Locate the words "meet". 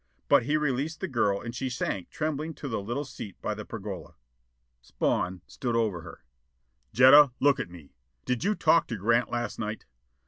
7.93-8.25